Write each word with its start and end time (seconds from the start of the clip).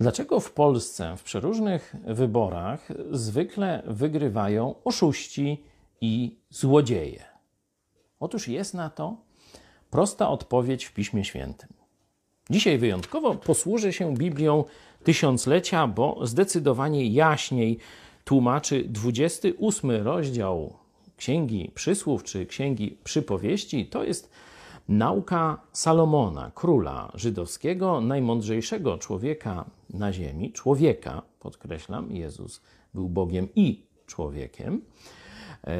Dlaczego 0.00 0.40
w 0.40 0.52
Polsce 0.52 1.16
w 1.16 1.22
przeróżnych 1.22 1.94
wyborach 2.04 2.88
zwykle 3.10 3.82
wygrywają 3.86 4.74
oszuści 4.84 5.64
i 6.00 6.36
złodzieje? 6.50 7.24
Otóż 8.20 8.48
jest 8.48 8.74
na 8.74 8.90
to 8.90 9.16
prosta 9.90 10.28
odpowiedź 10.28 10.84
w 10.84 10.92
Piśmie 10.92 11.24
Świętym. 11.24 11.68
Dzisiaj 12.50 12.78
wyjątkowo 12.78 13.34
posłużę 13.34 13.92
się 13.92 14.14
Biblią 14.14 14.64
Tysiąclecia, 15.04 15.86
bo 15.86 16.26
zdecydowanie 16.26 17.06
jaśniej 17.06 17.78
tłumaczy 18.24 18.84
28 18.88 19.90
rozdział 19.90 20.72
Księgi 21.16 21.70
Przysłów 21.74 22.24
czy 22.24 22.46
Księgi 22.46 22.98
Przypowieści. 23.04 23.86
To 23.86 24.04
jest 24.04 24.30
nauka 24.88 25.60
Salomona, 25.72 26.50
króla 26.54 27.12
żydowskiego, 27.14 28.00
najmądrzejszego 28.00 28.98
człowieka 28.98 29.64
na 29.90 30.12
ziemi. 30.12 30.52
Człowieka, 30.52 31.22
podkreślam, 31.40 32.12
Jezus 32.12 32.62
był 32.94 33.08
Bogiem 33.08 33.48
i 33.54 33.86
człowiekiem. 34.06 34.82
E, 35.64 35.76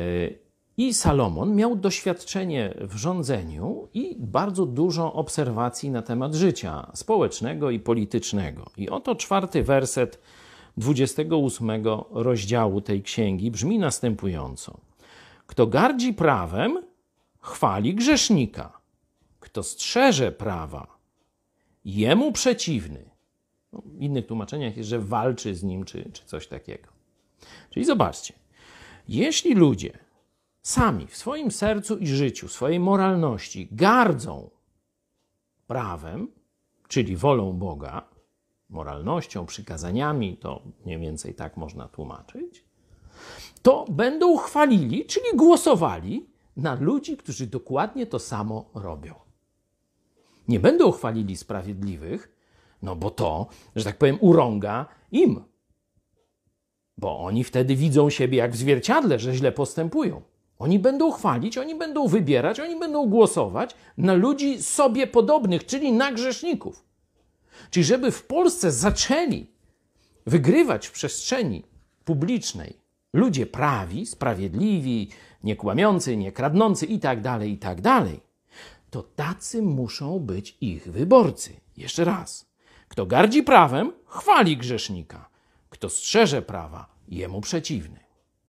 I 0.76 0.94
Salomon 0.94 1.54
miał 1.54 1.76
doświadczenie 1.76 2.74
w 2.80 2.96
rządzeniu 2.96 3.88
i 3.94 4.16
bardzo 4.18 4.66
dużo 4.66 5.12
obserwacji 5.12 5.90
na 5.90 6.02
temat 6.02 6.34
życia 6.34 6.90
społecznego 6.94 7.70
i 7.70 7.80
politycznego. 7.80 8.70
I 8.76 8.90
oto 8.90 9.14
czwarty 9.14 9.62
werset 9.62 10.20
28 10.76 11.70
rozdziału 12.10 12.80
tej 12.80 13.02
księgi 13.02 13.50
brzmi 13.50 13.78
następująco: 13.78 14.78
Kto 15.46 15.66
gardzi 15.66 16.14
prawem, 16.14 16.82
chwali 17.40 17.94
grzesznika. 17.94 18.85
Kto 19.40 19.62
strzeże 19.62 20.32
prawa, 20.32 20.98
jemu 21.84 22.32
przeciwny. 22.32 23.10
No, 23.72 23.82
w 23.84 24.02
innych 24.02 24.26
tłumaczeniach 24.26 24.76
jest, 24.76 24.88
że 24.88 24.98
walczy 24.98 25.54
z 25.54 25.62
nim, 25.62 25.84
czy, 25.84 26.10
czy 26.12 26.24
coś 26.24 26.46
takiego. 26.46 26.88
Czyli 27.70 27.86
zobaczcie, 27.86 28.34
jeśli 29.08 29.54
ludzie 29.54 29.98
sami 30.62 31.06
w 31.06 31.16
swoim 31.16 31.50
sercu 31.50 31.98
i 31.98 32.06
życiu, 32.06 32.48
swojej 32.48 32.80
moralności 32.80 33.68
gardzą 33.72 34.50
prawem, 35.66 36.28
czyli 36.88 37.16
wolą 37.16 37.52
Boga, 37.52 38.08
moralnością, 38.68 39.46
przykazaniami, 39.46 40.36
to 40.36 40.62
mniej 40.84 40.98
więcej 40.98 41.34
tak 41.34 41.56
można 41.56 41.88
tłumaczyć, 41.88 42.64
to 43.62 43.84
będą 43.88 44.36
chwalili, 44.36 45.04
czyli 45.04 45.26
głosowali 45.34 46.26
na 46.56 46.74
ludzi, 46.74 47.16
którzy 47.16 47.46
dokładnie 47.46 48.06
to 48.06 48.18
samo 48.18 48.70
robią. 48.74 49.25
Nie 50.48 50.60
będą 50.60 50.90
chwalili 50.90 51.36
sprawiedliwych, 51.36 52.32
no 52.82 52.96
bo 52.96 53.10
to, 53.10 53.46
że 53.76 53.84
tak 53.84 53.98
powiem, 53.98 54.18
urąga 54.20 54.86
im. 55.12 55.44
Bo 56.98 57.18
oni 57.18 57.44
wtedy 57.44 57.76
widzą 57.76 58.10
siebie 58.10 58.38
jak 58.38 58.52
w 58.52 58.56
zwierciadle, 58.56 59.18
że 59.18 59.34
źle 59.34 59.52
postępują. 59.52 60.22
Oni 60.58 60.78
będą 60.78 61.12
chwalić, 61.12 61.58
oni 61.58 61.74
będą 61.74 62.08
wybierać, 62.08 62.60
oni 62.60 62.78
będą 62.78 63.06
głosować 63.06 63.74
na 63.98 64.14
ludzi 64.14 64.62
sobie 64.62 65.06
podobnych, 65.06 65.66
czyli 65.66 65.92
na 65.92 66.12
grzeszników. 66.12 66.84
Czyli 67.70 67.84
żeby 67.84 68.10
w 68.10 68.26
Polsce 68.26 68.72
zaczęli 68.72 69.46
wygrywać 70.26 70.86
w 70.86 70.92
przestrzeni 70.92 71.64
publicznej 72.04 72.76
ludzie 73.12 73.46
prawi, 73.46 74.06
sprawiedliwi, 74.06 75.10
niekłamiący, 75.44 76.16
niekradnący 76.16 76.86
i 76.86 76.98
tak 76.98 77.80
to 78.90 79.02
tacy 79.02 79.62
muszą 79.62 80.18
być 80.18 80.56
ich 80.60 80.92
wyborcy. 80.92 81.60
Jeszcze 81.76 82.04
raz. 82.04 82.46
Kto 82.88 83.06
gardzi 83.06 83.42
prawem, 83.42 83.92
chwali 84.06 84.56
grzesznika. 84.56 85.28
Kto 85.70 85.88
strzeże 85.90 86.42
prawa, 86.42 86.86
jemu 87.08 87.40
przeciwny. 87.40 88.05